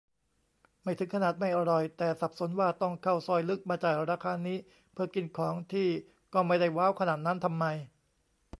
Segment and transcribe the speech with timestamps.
[0.83, 4.57] ไม่ถึงขนาดไม่อร่อย แต่สับสนว่า ต้องเข้าซอยลึกมาจ่ายราคานี้
[4.93, 5.89] เพื่อกินของที่
[6.33, 7.65] ก็ไม่ได้ว้าวขนาดนั้นทำไม